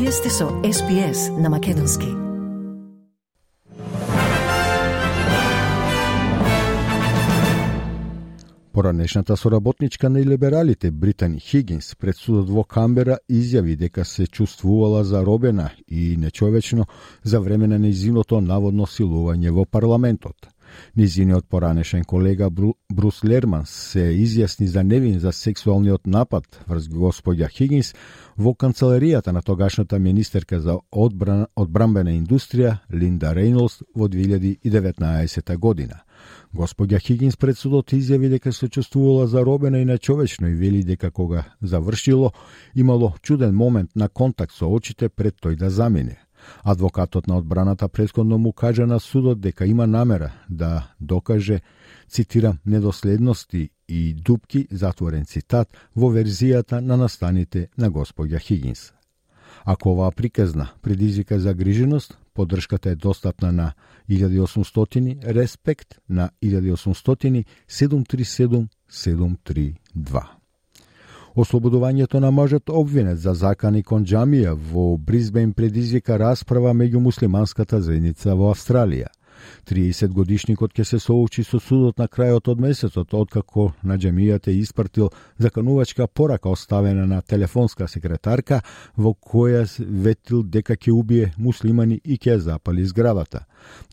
[0.00, 2.06] Вие сте со SPS на Македонски.
[8.72, 15.70] Поранешната соработничка на либералите Британи Хигинс пред судот во Камбера изјави дека се чувствувала заробена
[15.88, 16.86] и нечовечно
[17.22, 20.36] за време на нејзиното наводно силување во парламентот.
[20.96, 27.48] Низиниот поранешен колега Бру, Брус Лерман се изјасни за невин за сексуалниот напад врз господја
[27.50, 27.94] Хигинс
[28.36, 36.02] во канцеларијата на тогашната министерка за одбран, одбрамбена индустрија Линда Рейнолс во 2019 година.
[36.54, 41.44] Господја Хигинс пред судот изјави дека се чувствувала заробена и нечовечно и вели дека кога
[41.62, 42.32] завршило,
[42.74, 46.25] имало чуден момент на контакт со очите пред тој да замине.
[46.64, 51.60] Адвокатот на одбраната предходно му кажа на судот дека има намера да докаже,
[52.08, 58.92] цитирам, недоследности и дупки, затворен цитат, во верзијата на настаните на господја Хигинс.
[59.64, 63.72] Ако оваа приказна предизвика загриженост, поддршката е достапна на
[64.10, 70.35] 1800 респект на 1800 737 732.
[71.36, 78.34] Ослободувањето на мажот обвинет за закани кон джамија во Бризбен предизвика расправа меѓу муслиманската заедница
[78.34, 79.12] во Австралија.
[79.66, 84.60] 30 годишникот ќе се соочи со судот на крајот од месецот, откако на джамијата е
[84.60, 88.62] испратил заканувачка порака оставена на телефонска секретарка
[88.96, 93.44] во која ветил дека ќе убие муслимани и ќе запали зградата.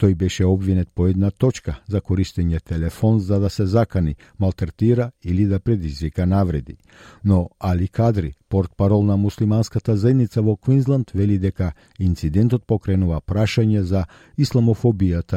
[0.00, 5.44] Тој беше обвинет по една точка за користење телефон за да се закани, малтертира или
[5.46, 6.76] да предизвика навреди.
[7.24, 14.04] Но Али Кадри, портпарол на муслиманската заедница во Квинсленд, вели дека инцидентот покренува прашање за
[14.38, 15.29] исламофобијата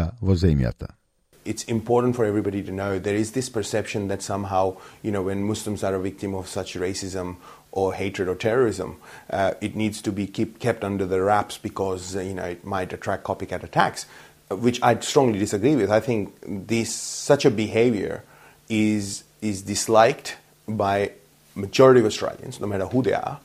[1.45, 5.43] it's important for everybody to know there is this perception that somehow, you know, when
[5.43, 7.37] Muslims are a victim of such racism
[7.71, 8.97] or hatred or terrorism,
[9.29, 12.63] uh, it needs to be keep, kept under the wraps because, uh, you know, it
[12.63, 14.05] might attract copycat attacks,
[14.49, 15.91] which I strongly disagree with.
[15.91, 18.23] I think this, such a behavior
[18.69, 20.37] is, is disliked
[20.67, 21.11] by
[21.55, 23.39] majority of Australians, no matter who they are,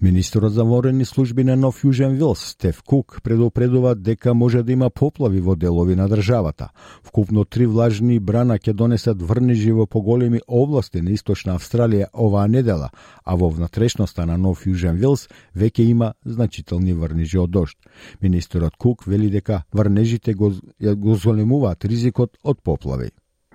[0.00, 4.90] Министерот за ворени служби на Нов Јужен Вилс, Стеф Кук, предупредува дека може да има
[4.90, 6.68] поплави во делови на државата.
[7.02, 12.90] Вкупно три влажни брана ќе донесат врнежи во поголеми области на Источна Австралија оваа недела,
[13.24, 17.78] а во внатрешноста на Нов Јужен Вилс веќе има значителни врнежи од дожд.
[18.20, 23.10] Министерот Кук вели дека врнежите го, го зголемуваат ризикот од поплави.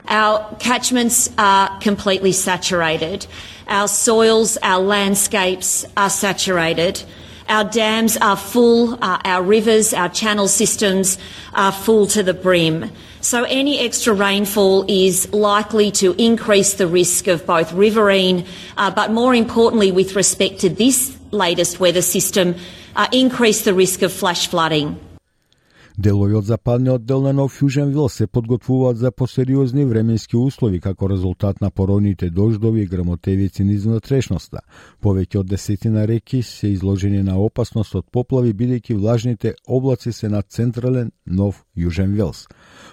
[0.07, 3.27] Our catchments are completely saturated.
[3.67, 7.01] Our soils, our landscapes are saturated.
[7.47, 8.93] Our dams are full.
[9.03, 11.17] Uh, our rivers, our channel systems
[11.53, 12.91] are full to the brim.
[13.21, 18.45] So any extra rainfall is likely to increase the risk of both riverine,
[18.77, 22.55] uh, but more importantly, with respect to this latest weather system,
[22.95, 24.99] uh, increase the risk of flash flooding.
[26.01, 31.07] Делови од западниот дел на Нов Јужен Вил се подготвуваат за посериозни временски услови како
[31.07, 34.63] резултат на пороните дождови и грамотевици низ внатрешноста.
[34.97, 40.41] Повеќе од десетина реки се изложени на опасност од поплави бидејќи влажните облаци се на
[40.41, 42.47] централен Нов Јужен Велс.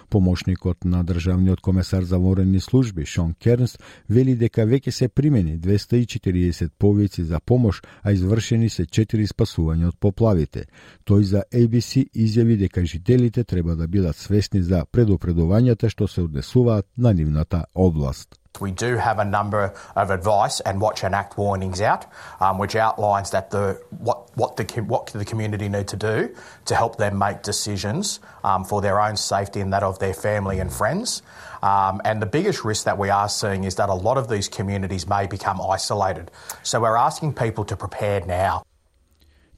[0.09, 3.77] Помошникот на државниот комесар за ворени служби Шон Кернс
[4.09, 9.97] вели дека веќе се примени 240 повици за помош, а извршени се 4 спасувања од
[9.99, 10.65] поплавите.
[11.05, 16.85] Тој за ABC изјави дека учителите треба да бидат свесни за предупредувањата што се однесуваат
[16.97, 18.35] на нивната област.
[18.59, 22.03] We do have a number of advice and watch and act warnings out,
[22.41, 26.17] um, which outlines that the what what the what the community need to do
[26.65, 30.59] to help them make decisions um, for their own safety and that of their family
[30.59, 31.21] and friends.
[31.61, 34.47] Um, and the biggest risk that we are seeing is that a lot of these
[34.57, 36.25] communities may become isolated.
[36.63, 38.63] So we're asking people to prepare now.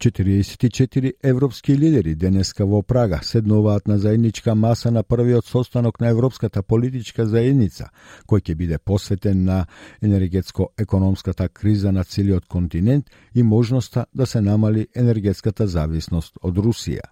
[0.02, 6.64] 44 европски лидери денеска во Прага седнуваат на заедничка маса на првиот состанок на Европската
[6.64, 7.92] политичка заедница,
[8.26, 9.68] кој ќе биде посветен на
[10.02, 17.06] енергетско-економската криза на целиот континент и можноста да се намали енергетската зависност од Русија.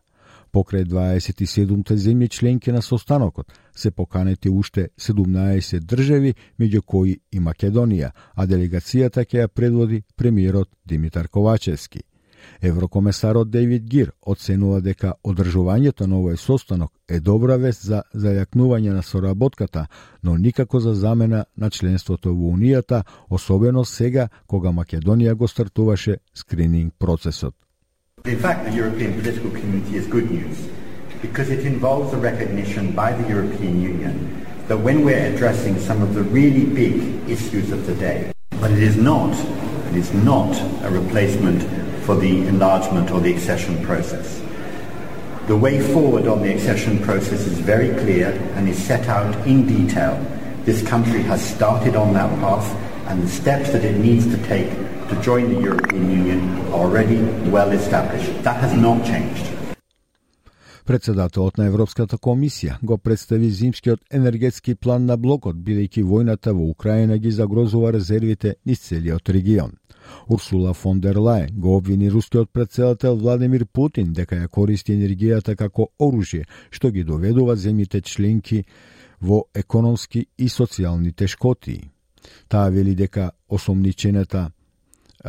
[0.50, 8.12] Покрај 27-те земји членки на состанокот се поканети уште 17 држави, меѓу кои и Македонија,
[8.34, 12.09] а делегацијата ќе ја предводи премиерот Димитар Ковачевски.
[12.62, 19.04] Еврокомесарот Дейвид Гир оценува дека одржувањето на овој состанок е добра вест за зајакнување на
[19.04, 19.88] соработката,
[20.24, 26.94] но никако за замена на членството во Унијата, особено сега кога Македонија го стартуваше скрининг
[27.00, 27.56] процесот.
[28.26, 30.58] In fact, the European political community is good news
[31.22, 36.14] because it involves a recognition by the European Union that when we're addressing some of
[36.14, 36.96] the really big
[37.30, 38.32] issues of the day,
[38.62, 39.34] but it is not,
[39.90, 40.54] it is not
[40.84, 41.62] a replacement
[42.10, 44.42] for the enlargement or the accession process.
[45.46, 49.68] The way forward on the accession process is very clear and is set out in
[49.68, 50.18] detail.
[50.66, 52.66] This country has started on that path
[53.10, 54.72] and the steps that it needs to take
[55.10, 57.22] to join the European Union are already
[57.52, 58.42] well established.
[58.42, 59.59] That has not changed.
[60.90, 67.18] Председателот на Европската комисија го представи зимскиот енергетски план на блокот, бидејќи војната во Украина
[67.22, 69.76] ги загрозува резервите низ целиот регион.
[70.28, 75.92] Урсула фон дер Лајен го обвини рускиот председател Владимир Путин дека ја користи енергијата како
[76.00, 78.64] оружје, што ги доведува земјите членки
[79.22, 81.84] во економски и социјални тешкоти.
[82.48, 84.50] Таа вели дека осомничената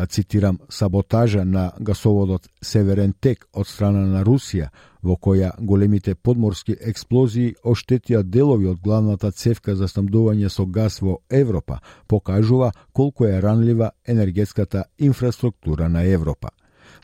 [0.06, 4.68] цитирам, саботажа на гасоводот Северен Тек од страна на Русија,
[5.02, 11.18] во која големите подморски експлозии оштетија делови од главната цевка за снабдување со газ во
[11.30, 16.50] Европа, покажува колку е ранлива енергетската инфраструктура на Европа.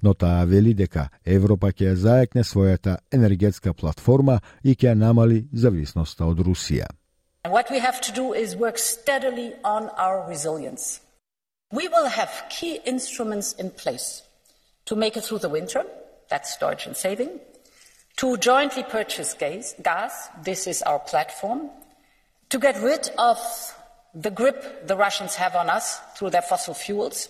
[0.02, 6.38] Но таа вели дека Европа ќе зајакне својата енергетска платформа и ќе намали зависноста од
[6.38, 6.86] Русија.
[7.48, 11.00] what we have to do is work steadily on our resilience.
[11.72, 14.22] We will have key instruments in place
[14.84, 15.84] to make it through the winter,
[16.30, 17.40] that's storage and saving,
[18.16, 21.70] to jointly purchase gas, gas, this is our platform,
[22.50, 23.38] to get rid of
[24.14, 27.28] the grip the Russians have on us through their fossil fuels,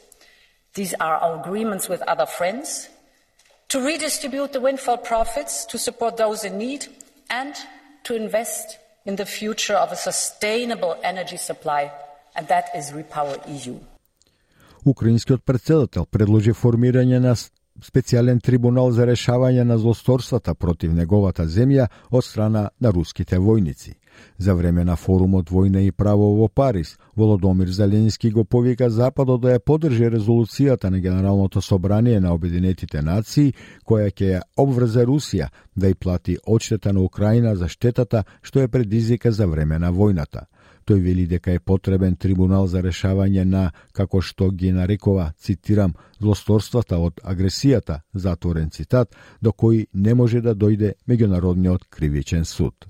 [0.74, 2.90] these are our agreements with other friends,
[3.70, 6.86] to redistribute the windfall profits to support those in need,
[7.30, 7.54] and
[8.04, 11.90] to invest in the future of a sustainable energy supply,
[12.36, 13.80] and that is Repower EU.
[14.86, 17.32] Украинскиот председател предложи формирање на
[17.82, 23.96] специјален трибунал за решавање на злосторствата против неговата земја од страна на руските војници.
[24.38, 29.56] За време на форумот Војна и право во Париз, Володомир Зеленски го повика Западот да
[29.56, 33.54] ја подржи резолуцијата на Генералното собрание на Обединетите нации,
[33.84, 38.68] која ќе ја обврзе Русија да ја плати одштета на Украина за штетата што е
[38.68, 40.46] предизвика за време на војната.
[40.86, 46.98] Тој вели дека е потребен трибунал за решавање на, како што ги нарекува, цитирам, злосторствата
[47.02, 52.86] од агресијата, затворен цитат, до кој не може да дојде меѓународниот кривичен суд.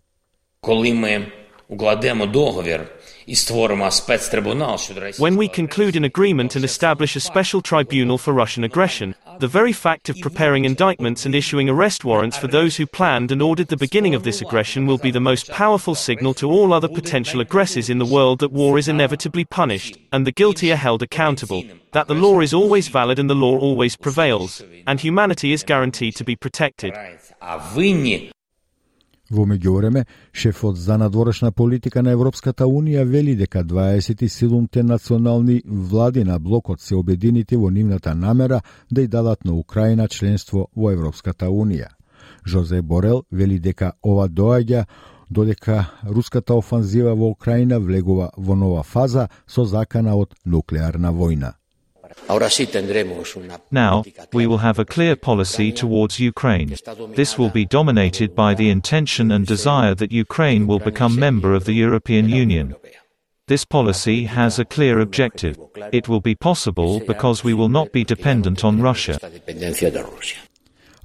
[0.61, 1.27] Коли ми
[1.69, 2.87] укладемо договір
[3.27, 8.33] і створимо спецтрибунал щодо When we conclude an agreement and establish a special tribunal for
[8.35, 12.87] Russian aggression, the very fact of preparing indictments and issuing arrest warrants for those who
[12.87, 16.51] planned and ordered the beginning of this aggression will be the most powerful signal to
[16.51, 20.73] all other potential aggressors in the world that war is inevitably punished, and the guilty
[20.73, 25.01] are held accountable, that the law is always valid and the law always prevails, and
[25.01, 26.95] humanity is guaranteed to be protected.
[29.31, 36.39] Во меѓувреме, шефот за надворешна политика на Европската Унија вели дека 27 национални влади на
[36.39, 41.89] блокот се обединити во нивната намера да ја дадат на Украина членство во Европската Унија.
[42.47, 44.85] Жозе Борел вели дека ова доаѓа
[45.31, 51.53] додека руската офанзива во Украина влегува во нова фаза со закана од нуклеарна војна.
[53.71, 56.77] Now, we will have a clear policy towards Ukraine.
[57.15, 61.65] This will be dominated by the intention and desire that Ukraine will become member of
[61.65, 62.75] the European Union.
[63.49, 65.57] This policy has a clear objective.
[65.93, 69.19] It will be possible because we will not be dependent on Russia.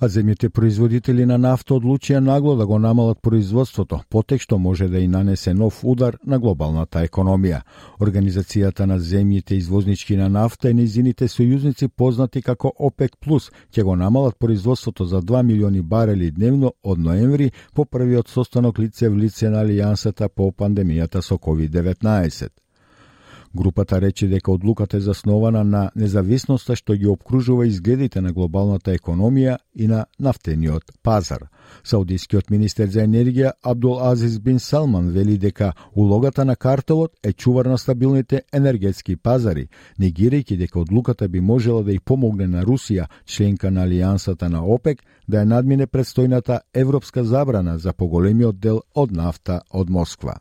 [0.01, 4.99] А земјите производители на нафта одлучија нагло да го намалат производството, потек што може да
[4.99, 7.61] и нанесе нов удар на глобалната економија.
[7.99, 13.95] Организацијата на земјите извознички на нафта и низините сојузници познати како ОПЕК Плюс ќе го
[13.95, 19.49] намалат производството за 2 милиони барели дневно од ноември по првиот состанок лице в лице
[19.49, 22.49] на Алијансата по пандемијата со COVID-19.
[23.55, 29.57] Групата рече дека одлуката е заснована на независноста што ги обкружува изгледите на глобалната економија
[29.75, 31.49] и на нафтениот пазар.
[31.83, 37.65] Саудискиот министер за енергија Абдул Азиз бин Салман вели дека улогата на картелот е чувар
[37.65, 39.67] на стабилните енергетски пазари,
[39.99, 45.03] негирајќи дека одлуката би можела да и помогне на Русија, членка на Алијансата на ОПЕК,
[45.27, 50.39] да ја надмине предстојната европска забрана за поголемиот дел од нафта од Москва.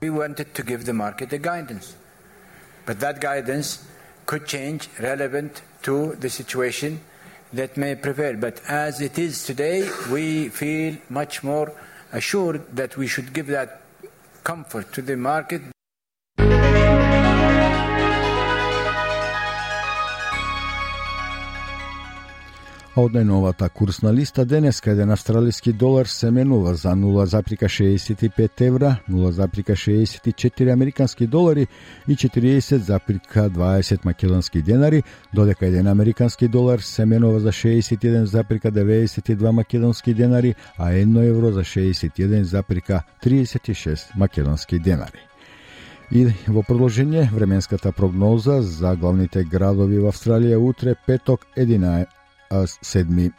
[0.00, 2.03] We wanted to give the market a guidance.
[2.86, 3.84] But that guidance
[4.26, 7.00] could change relevant to the situation
[7.52, 8.36] that may prevail.
[8.36, 11.72] But as it is today, we feel much more
[12.12, 13.80] assured that we should give that
[14.42, 15.73] comfort to the market
[22.94, 30.72] А од најновата курсна листа денеска еден австралиски долар се менува за 0,65 евра, 0,64
[30.72, 31.66] американски долари
[32.08, 35.02] и 40,20 македонски денари,
[35.34, 44.16] додека еден американски долар се менува за 61,92 македонски денари, а 1 евро за 61,36
[44.16, 45.18] македонски денари.
[46.12, 52.06] И во продолжение временската прогноза за главните градови во Австралија утре петок 11
[52.82, 53.30] 7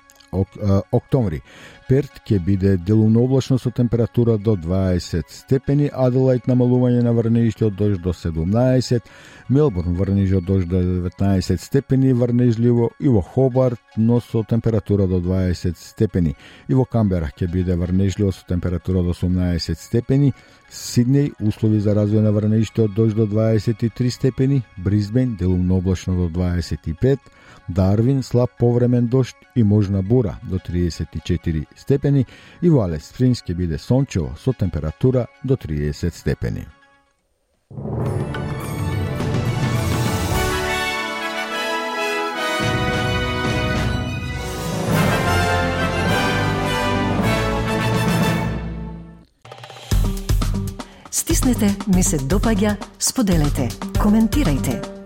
[0.91, 1.41] октомври.
[1.85, 7.75] Перт ќе биде делумно облачно со температура до 20 степени, Аделајд намалување на врнежите од
[7.77, 9.05] дожд до 17,
[9.49, 15.21] Мелбурн врнежи од дожд до 19 степени, врнежливо и во Хобарт, но со температура до
[15.21, 16.35] 20 степени.
[16.67, 20.33] И во Камбера ќе биде врнежливо со температура до 18 степени,
[20.65, 26.27] Сиднеј услови за развој на врнежите од дожд до 23 степени, Бризбен делумно облачно до
[26.33, 27.19] 25,
[27.69, 32.25] Дарвин слаб повремен дошт и можна бура до 34 степени
[32.61, 36.67] и во Алес Спрингс ќе биде сончево со температура до 30 степени.
[51.11, 53.69] Стиснете, ми се допаѓа, споделете,
[54.01, 54.94] коментирайте.